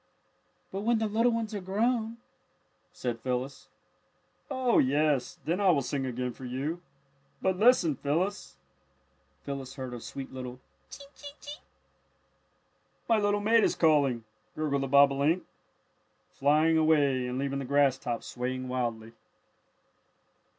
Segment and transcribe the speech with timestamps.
[0.71, 2.17] "But when the little ones are grown"
[2.91, 3.67] said Phyllis.
[4.49, 6.81] "Oh, yes, then I will sing again for you.
[7.39, 8.57] But listen, Phyllis!"
[9.43, 10.59] Phyllis heard a sweet little
[10.89, 11.13] "Chink!
[11.13, 11.39] Chink!
[11.39, 11.59] Chink!"
[13.07, 14.23] "My little mate is calling,"
[14.55, 15.43] gurgled the bobolink,
[16.31, 19.13] flying away and leaving the grass top swaying wildly.